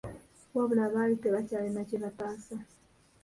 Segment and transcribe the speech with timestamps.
[0.55, 2.57] Wabula, baali tebakyalina kye bataasa!